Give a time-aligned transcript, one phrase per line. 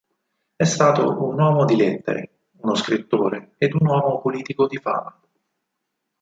[0.55, 2.29] È stato un uomo di lettere,
[2.61, 5.15] uno scrittore ed un uomo politico di fama.